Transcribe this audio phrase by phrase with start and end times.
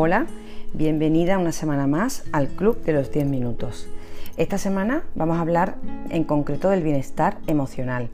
[0.00, 0.26] Hola,
[0.74, 3.88] bienvenida una semana más al Club de los 10 Minutos.
[4.36, 5.74] Esta semana vamos a hablar
[6.10, 8.08] en concreto del bienestar emocional,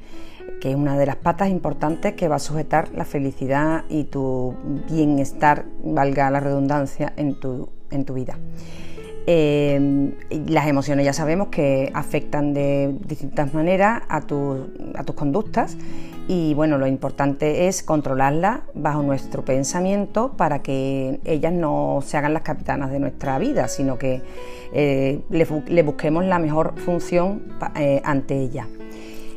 [0.62, 4.54] que es una de las patas importantes que va a sujetar la felicidad y tu
[4.88, 8.38] bienestar, valga la redundancia, en tu, en tu vida.
[9.26, 10.12] Eh,
[10.48, 14.20] las emociones ya sabemos que afectan de distintas maneras a, a
[15.04, 15.76] tus conductas
[16.26, 22.32] y bueno, lo importante es controlarlas bajo nuestro pensamiento para que ellas no se hagan
[22.32, 24.22] las capitanas de nuestra vida, sino que
[24.72, 27.42] eh, le, busquemos la mejor función
[27.76, 28.66] eh, ante ellas.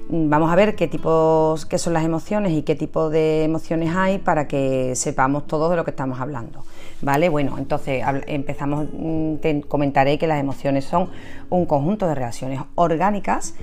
[0.10, 4.20] Vamos a ver qué tipos, qué son las emociones y qué tipo de emociones hay
[4.20, 6.64] para que sepamos todo de lo que estamos hablando.
[7.02, 7.28] ¿Vale?
[7.28, 11.10] Bueno, entonces empezamos, mm, te comentaré que las emociones son
[11.50, 13.56] un conjunto de reacciones orgánicas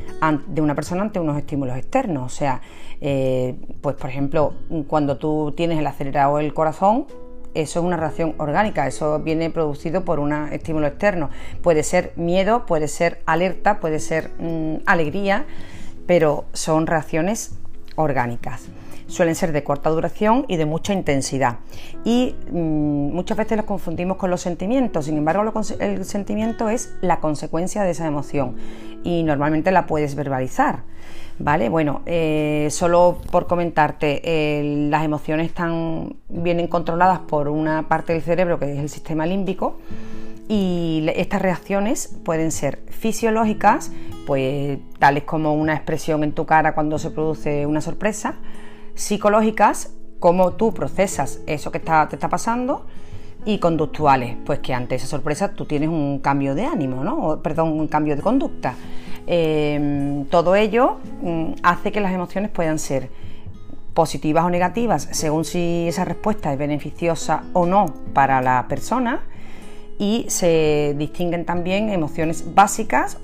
[0.46, 2.30] de una persona ante unos estímulos externos.
[2.30, 2.60] O sea,
[3.00, 4.52] eh, pues por ejemplo,
[4.86, 7.06] cuando tú tienes el acelerado del corazón,
[7.54, 11.30] eso es una reacción orgánica, eso viene producido por un estímulo externo.
[11.62, 15.46] Puede ser miedo, puede ser alerta, puede ser mm, alegría
[16.06, 17.56] pero son reacciones
[17.96, 18.68] orgánicas.
[19.06, 21.58] Suelen ser de corta duración y de mucha intensidad.
[22.04, 25.42] Y mm, muchas veces los confundimos con los sentimientos, sin embargo
[25.78, 28.56] el sentimiento es la consecuencia de esa emoción
[29.04, 30.82] y normalmente la puedes verbalizar.
[31.36, 31.68] ¿Vale?
[31.68, 34.22] Bueno, eh, solo por comentarte,
[34.88, 39.78] las emociones están, vienen controladas por una parte del cerebro que es el sistema límbico
[40.48, 43.90] y estas reacciones pueden ser fisiológicas,
[44.26, 48.36] pues tales como una expresión en tu cara cuando se produce una sorpresa,
[48.94, 52.86] psicológicas, como tú procesas eso que te está pasando,
[53.46, 57.40] y conductuales, pues que ante esa sorpresa tú tienes un cambio de ánimo, ¿no?
[57.42, 58.74] perdón, un cambio de conducta.
[59.26, 63.08] Em, todo ello mm, hace que las emociones puedan ser
[63.94, 69.22] positivas o negativas según si esa respuesta es beneficiosa o no para la persona
[69.98, 73.18] y se distinguen también emociones básicas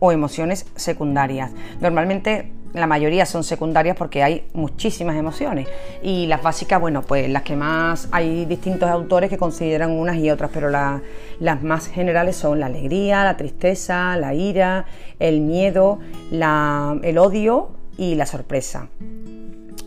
[0.00, 1.52] o emociones secundarias.
[1.80, 5.68] Normalmente la mayoría son secundarias porque hay muchísimas emociones
[6.02, 10.30] y las básicas, bueno, pues las que más hay distintos autores que consideran unas y
[10.30, 14.86] otras, pero las más generales son la alegría, la tristeza, la ira,
[15.18, 15.98] el miedo,
[16.30, 18.88] el odio y la sorpresa.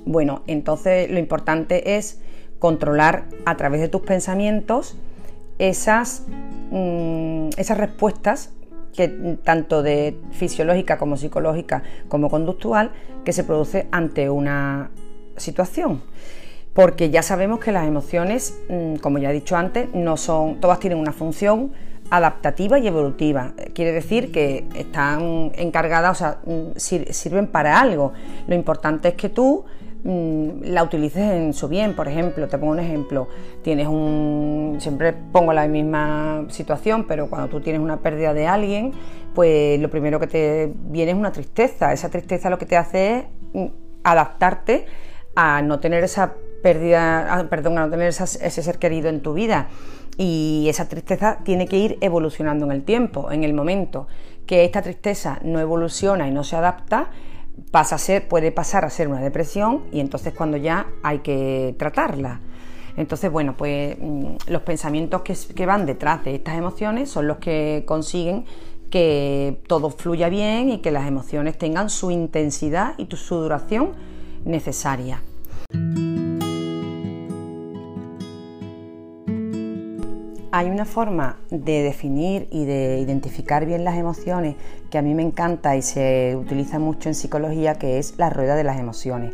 [0.06, 2.20] Bueno, entonces lo importante es
[2.60, 4.98] controlar a través de tus pensamientos
[5.58, 6.24] esas,
[6.72, 8.52] mm, esas respuestas
[8.96, 12.92] que tanto de fisiológica como psicológica como conductual
[13.26, 14.92] que se produce ante una
[15.38, 16.02] situación.
[16.74, 20.80] Porque ya sabemos que las emociones, mm, como ya he dicho antes, no son, todas
[20.80, 21.72] tienen una función
[22.10, 23.54] adaptativa y evolutiva.
[23.74, 28.14] Quiere decir que están encargadas, o sea, mm, sirven para algo.
[28.48, 29.66] Lo importante es que tú
[30.04, 31.96] la utilices en su bien.
[31.96, 33.28] Por ejemplo, te pongo un ejemplo,
[33.62, 38.92] tienes un, siempre pongo la misma situación, pero cuando tú tienes una pérdida de alguien,
[39.34, 41.94] pues lo primero que te viene es una tristeza.
[41.94, 43.66] Esa tristeza lo que te hace es mm,
[44.04, 44.86] adaptarte
[45.36, 49.68] a no tener esa pérdida, perdón, a no tener ese ser querido en tu vida.
[50.18, 54.08] Y esa tristeza tiene que ir evolucionando en el tiempo, en el momento
[54.46, 57.10] que esta tristeza no evoluciona y no se adapta,
[57.72, 61.76] pasa a ser, puede pasar a ser una depresión y entonces cuando ya hay que
[61.78, 62.40] tratarla.
[62.96, 67.84] Entonces, bueno, pues mm, los pensamientos que, van detrás de estas emociones son los que
[67.88, 68.46] consiguen
[68.90, 73.94] que todo fluya bien y que las emociones tengan su intensidad y su duración
[74.46, 75.24] necesaria.
[80.56, 84.56] Hay una forma de definir y de identificar bien las emociones
[84.92, 88.56] que a mí me encanta y se utiliza mucho en psicología, que es la rueda
[88.56, 89.34] de las emociones.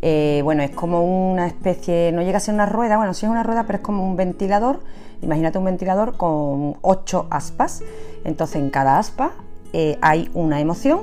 [0.00, 3.30] Eh, bueno, es como una especie, no llega a ser una rueda, bueno, sí es
[3.30, 4.80] una rueda, pero es como un ventilador.
[5.20, 7.82] Imagínate un ventilador con ocho aspas.
[8.24, 9.32] Entonces en cada aspa
[9.74, 11.00] eh, hay una emoción.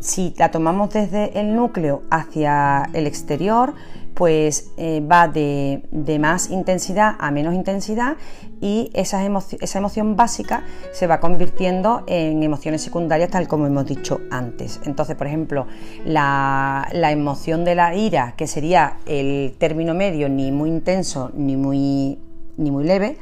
[0.00, 3.72] Si la tomamos desde el núcleo hacia el exterior,
[4.20, 5.80] pues eh, va de,
[6.20, 8.18] más intensidad a menos intensidad
[8.60, 10.62] y esa, emoción básica
[10.92, 14.78] se va convirtiendo en emociones secundarias tal como hemos dicho antes.
[14.84, 15.66] Entonces, por ejemplo,
[16.04, 22.18] la, emoción de la ira, que sería el término medio ni muy intenso ni muy,
[22.58, 23.16] ni muy leve,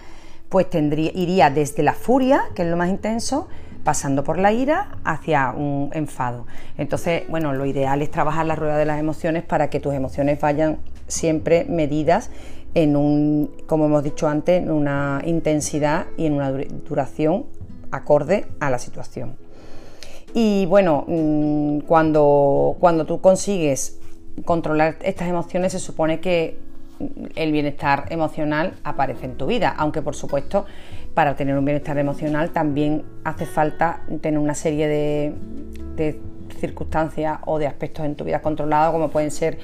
[0.49, 3.47] pues tendría, iría desde la furia, que es lo más intenso,
[3.89, 6.45] pasando por la ira hacia un enfado.
[6.77, 10.39] Entonces, bueno, lo ideal es trabajar la rueda de las emociones para que tus emociones
[10.43, 10.77] vayan
[11.07, 12.29] siempre medidas
[12.75, 17.47] en un, como hemos dicho antes, en una intensidad y en una duración
[17.91, 19.37] acorde a la situación.
[20.35, 23.99] Y bueno, mm, cuando, cuando tú consigues
[24.45, 26.59] controlar estas emociones, se supone que
[27.37, 30.67] el bienestar emocional aparece en tu vida, aunque por supuesto
[31.19, 36.21] para tener un bienestar emocional también hace falta tener una serie de,
[36.61, 39.59] circunstancias o de aspectos en tu vida controlados, como pueden ser,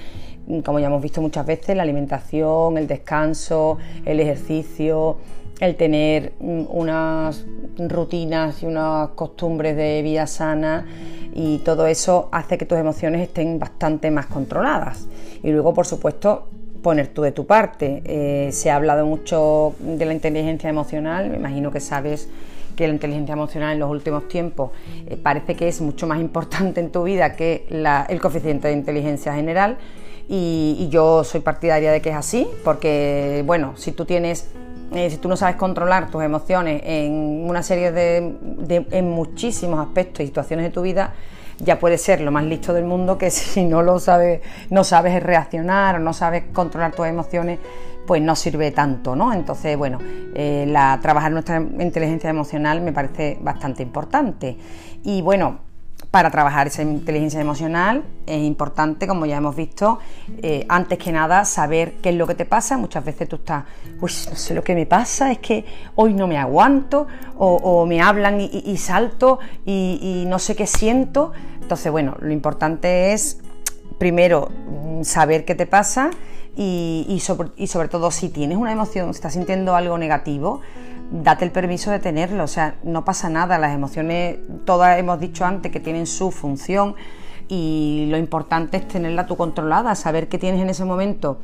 [0.65, 5.19] como ya hemos visto muchas veces, la alimentación, el descanso, el ejercicio,
[5.61, 7.47] el tener mm, unas
[7.79, 10.89] rutinas y unas costumbres de vida sana
[11.33, 15.07] y todo eso hace que tus emociones estén bastante más controladas.
[15.45, 16.49] Y luego, por supuesto,
[16.85, 18.03] poner tú de tu parte.
[18.05, 22.29] Eh, se ha hablado mucho de la inteligencia emocional, me imagino que sabes
[22.77, 24.71] que la inteligencia emocional en los últimos tiempos
[25.07, 27.67] eh, parece que es mucho más importante en tu vida que
[28.09, 29.79] el coeficiente de inteligencia general.
[30.29, 34.51] Y, yo soy partidaria de que es así, porque bueno, si tú tienes
[34.95, 40.23] eh, si tú no sabes controlar tus emociones en una serie de, en muchísimos aspectos
[40.23, 41.15] y situaciones de tu vida,
[41.59, 44.41] ya puedes ser lo más listo del mundo que si no lo sabes,
[44.71, 47.59] no sabes reaccionar o no sabes controlar tus emociones,
[48.07, 49.33] pues no sirve tanto, ¿no?
[49.33, 49.99] Entonces, bueno,
[50.35, 54.59] eh, la, trabajar nuestra inteligencia emocional me parece bastante importante.
[55.03, 55.61] Y bueno,
[56.15, 59.99] para trabajar esa inteligencia emocional es importante, como ya hemos visto,
[60.43, 62.79] eh, antes que nada saber qué es lo que te pasa.
[62.79, 63.65] Muchas veces tú estás,
[64.01, 65.65] uy, no sé lo que me pasa, es que
[65.97, 71.33] hoy no me aguanto, o, me hablan y, salto y, no sé qué siento.
[71.61, 73.41] Entonces, bueno, lo importante es
[73.99, 76.11] primero mm, saber qué te pasa
[76.57, 80.61] y, sobre, y sobre todo si tienes una emoción, si estás sintiendo algo negativo,
[81.11, 85.45] date el permiso de tenerlo, o sea, no pasa nada, las emociones, todas hemos dicho
[85.45, 86.95] antes que tienen su función
[87.49, 91.39] y lo importante es tenerla tú controlada, saber que tienes en ese momento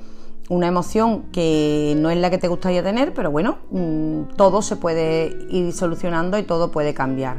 [0.48, 4.76] una emoción que no es la que te gustaría tener, pero bueno, mm, todo se
[4.76, 7.38] puede ir solucionando y todo puede cambiar.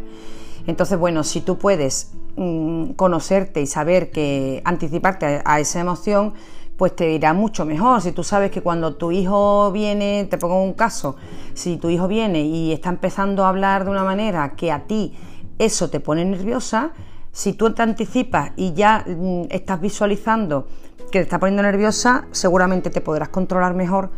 [0.67, 6.33] Entonces, bueno, si tú puedes mm, conocerte y saber que anticiparte a esa emoción,
[6.77, 8.01] pues te irá mucho mejor.
[8.01, 11.15] Si tú sabes que cuando tu hijo viene, te pongo un caso,
[11.53, 15.13] si tu hijo viene y está empezando a hablar de una manera que a ti
[15.59, 16.91] eso te pone nerviosa,
[17.31, 20.67] si tú te anticipas y ya mm, estás visualizando
[21.11, 24.09] que te está poniendo nerviosa, seguramente te podrás controlar mejor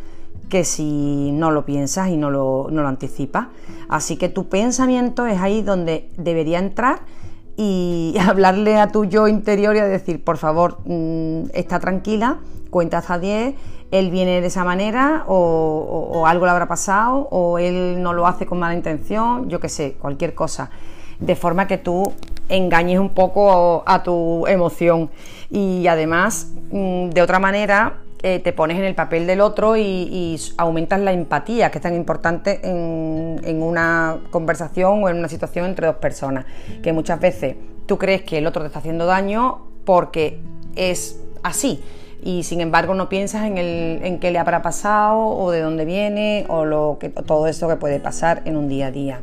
[0.54, 3.48] que si no lo piensas y no lo, no lo anticipas.
[3.90, 7.00] Así que tu pensamiento es ahí donde debería entrar
[7.58, 12.38] y hablarle a tu yo interior y a decir, por favor, mm, está tranquila,
[12.70, 13.56] cuenta hasta 10,
[13.90, 18.46] él viene de esa manera o, algo le habrá pasado o él no lo hace
[18.46, 20.70] con mala intención, yo qué sé, cualquier cosa.
[21.20, 22.14] De forma que tú
[22.48, 25.10] engañes un poco a, tu emoción
[25.50, 30.40] y además mm, de otra manera eh, te pones en el papel del otro y,
[30.56, 35.88] aumentas la empatía, que es tan importante en, una conversación o en una situación entre
[35.88, 36.46] dos personas,
[36.81, 40.40] que muchas veces tú crees que el otro te está haciendo daño porque
[40.78, 41.84] es así
[42.24, 45.84] y sin embargo no piensas en, el, en qué le habrá pasado o de dónde
[45.84, 49.20] viene o lo que, todo eso que puede pasar en un día a día.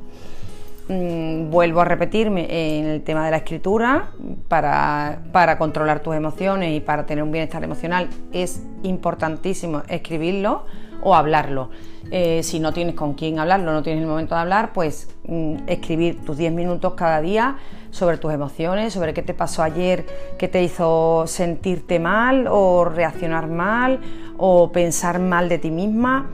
[0.92, 4.10] Mm, vuelvo a repetirme en el tema de la escritura,
[4.48, 10.64] para, para, controlar tus emociones y para tener un bienestar emocional es importantísimo escribirlo
[11.04, 11.70] o hablarlo.
[12.10, 15.58] Eh, si no tienes con quién hablarlo, no tienes el momento de hablar, pues mm,
[15.68, 17.58] escribir tus 10 minutos cada día
[17.92, 20.04] sobre tus emociones, sobre qué te pasó ayer,
[20.38, 24.00] qué te hizo sentirte mal o reaccionar mal
[24.38, 26.26] o pensar mal de ti misma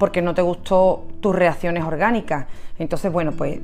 [0.00, 2.46] porque no te gustó tus reacciones orgánicas.
[2.78, 3.60] Entonces, bueno, pues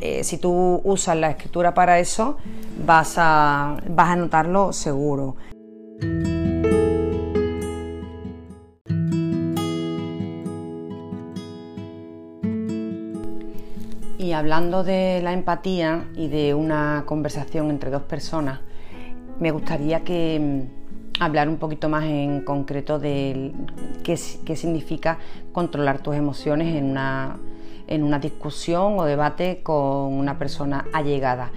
[0.00, 2.38] eh, si tú usas la escritura para eso,
[2.86, 5.34] vas a, vas a notarlo seguro.
[14.18, 18.60] Y hablando de la empatía y de una conversación entre dos personas,
[19.40, 20.81] me gustaría que mm,
[21.20, 23.52] hablar un poquito más en concreto de
[24.02, 25.18] qué, qué significa
[25.52, 27.36] controlar tus emociones en una
[27.88, 31.50] en una discusión o debate con una persona allegada.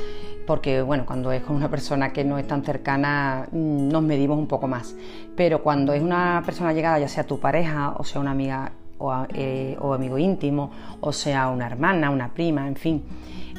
[0.45, 4.37] Porque, bueno, cuando es con una persona que no es tan cercana, mm, nos medimos
[4.37, 4.95] un poco más.
[5.35, 9.13] Pero cuando es una persona allegada, ya sea tu pareja o sea una amiga o,
[9.33, 10.71] eh, amigo íntimo,
[11.01, 13.03] o sea una hermana, una prima, en fin,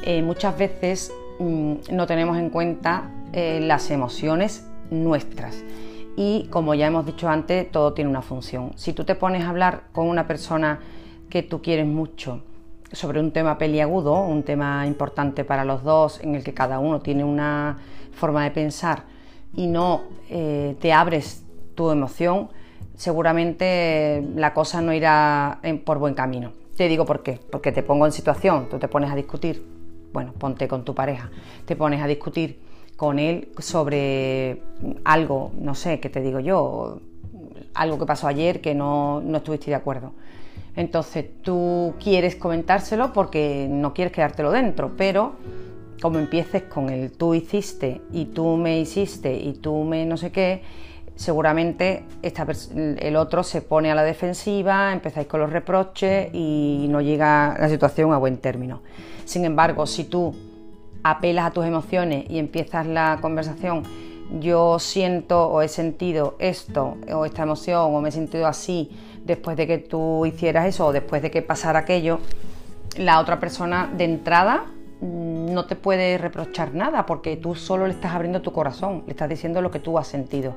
[0.03, 5.63] eh, muchas veces mm, no tenemos en cuenta eh, las emociones nuestras.
[6.17, 8.73] Y como ya hemos dicho antes, todo tiene una función.
[8.77, 10.81] Si tú te pones a hablar con una persona
[11.29, 12.41] que tú quieres mucho,
[12.93, 17.01] sobre un tema peliagudo, un tema importante para los dos, en el que cada uno
[17.01, 17.79] tiene una
[18.13, 19.05] forma de pensar
[19.55, 21.45] y no eh, te abres
[21.75, 22.49] tu emoción,
[22.95, 26.53] seguramente la cosa no irá por buen camino.
[26.77, 29.67] Te digo por qué, porque te pongo en situación, tú te pones a discutir,
[30.13, 31.31] bueno, ponte con tu pareja,
[31.65, 32.61] te pones a discutir
[32.97, 34.63] con él sobre
[35.05, 37.01] algo, no sé, ¿qué te digo yo?
[37.77, 40.13] algo que pasó ayer que no, no estuviste de acuerdo.
[40.75, 45.37] Entonces tú quieres comentárselo porque no quieres quedártelo dentro, pero
[46.03, 50.31] como empieces con el tú hiciste y tú me hiciste y tú me no sé
[50.31, 50.63] qué,
[51.15, 57.57] seguramente el otro se pone a la defensiva, empezáis con los reproches y no llega
[57.59, 58.83] la situación a buen término.
[59.25, 60.35] Sin embargo, si tú
[61.03, 63.83] apelas a tus emociones y empiezas la conversación,
[64.41, 68.91] yo siento o he sentido esto o esta emoción o me he sentido así
[69.25, 72.21] después de que tú hicieras eso o después de que pasara aquello,
[72.97, 74.65] la otra persona de entrada
[75.01, 79.13] mm, no te puede reprochar nada porque tú solo le estás abriendo tu corazón, le
[79.13, 80.55] estás diciendo lo que tú has sentido.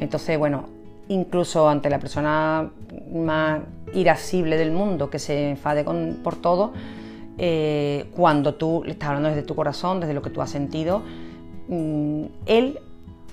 [0.00, 0.64] Entonces, bueno,
[1.08, 2.70] incluso ante la persona
[3.12, 3.60] más
[3.94, 5.84] irascible del mundo que se enfade
[6.22, 6.72] por todo,
[7.38, 11.02] eh, cuando tú le estás hablando desde tu corazón, desde lo que tú has sentido,
[11.68, 12.78] mm, él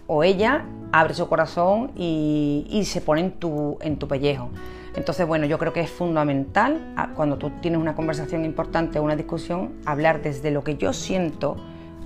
[0.07, 4.49] o ella abre su corazón y, se pone en tu, en tu pellejo.
[4.95, 9.03] Entonces, bueno, yo creo que es fundamental ah, cuando tú tienes una conversación importante o
[9.03, 11.57] una discusión, hablar desde lo que yo siento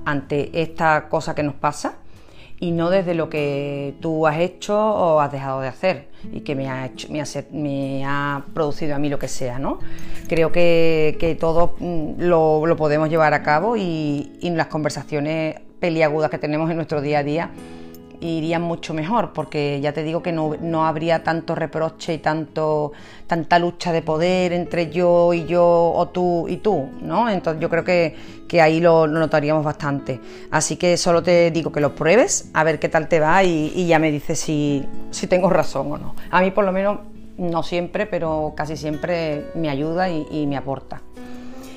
[0.05, 1.95] ante esta cosa que nos pasa
[2.59, 6.55] y no desde lo que tú has hecho o has dejado de hacer y que
[6.55, 7.07] me ha, hecho,
[7.51, 9.59] me ha, producido a mí lo que sea.
[9.59, 9.79] ¿no?
[10.27, 15.59] Creo que, que todos mm, lo, lo, podemos llevar a cabo y, y las conversaciones
[15.79, 17.49] peliagudas que tenemos en nuestro día a día
[18.23, 22.93] irían mucho mejor, porque ya te digo que no, habría tanto reproche y tanto,
[23.27, 27.29] tanta lucha de poder entre yo y yo o tú y tú, ¿no?
[27.29, 28.15] Entonces yo creo que,
[28.61, 30.19] ahí lo, notaríamos bastante.
[30.51, 33.87] Así que solo te digo que lo pruebes, a ver qué tal te va y,
[33.87, 34.85] ya me dices si,
[35.27, 36.15] tengo razón o no.
[36.31, 36.99] A mí por lo menos,
[37.37, 41.01] no siempre, pero casi siempre me ayuda y me aporta.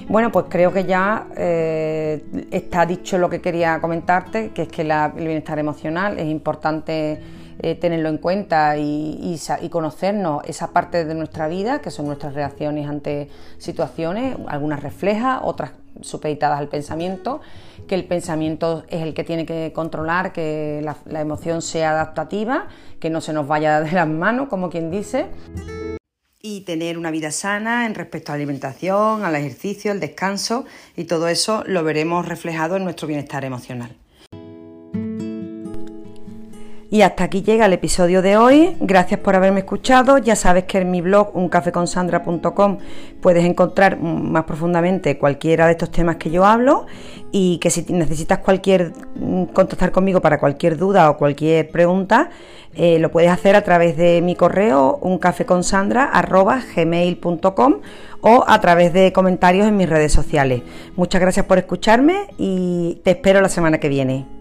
[0.08, 4.82] Bueno, pues creo que ya eh, está dicho lo que quería comentarte, que es que
[4.82, 7.20] el bienestar emocional es importante
[7.58, 9.36] eh, tenerlo en cuenta y,
[9.68, 15.72] conocernos esa parte de nuestra vida, que son nuestras reacciones ante situaciones, algunas reflejas, otras
[16.02, 17.40] supeditadas al pensamiento,
[17.88, 22.68] que el pensamiento es el que tiene que controlar que la emoción sea adaptativa,
[23.00, 25.26] que no se nos vaya de las manos, como quien dice
[26.46, 30.64] y tener una vida sana en respecto a la alimentación, al ejercicio, al descanso
[30.96, 33.96] y todo eso lo veremos reflejado en nuestro bienestar emocional.
[36.88, 38.76] Y hasta aquí llega el episodio de hoy.
[38.80, 40.18] Gracias por haberme escuchado.
[40.18, 42.78] Ya sabes que en mi blog uncafeconsandra.com
[43.20, 46.86] puedes encontrar más profundamente cualquiera de estos temas que yo hablo
[47.32, 52.30] y que si necesitas cualquier mm, contactar conmigo para cualquier duda o cualquier pregunta,
[52.74, 57.74] eh, lo puedes hacer a través de mi correo uncafeconsandra@gmail.com
[58.20, 60.62] o a través de comentarios en mis redes sociales.
[60.94, 64.35] Muchas gracias por escucharme y te espero la semana que viene.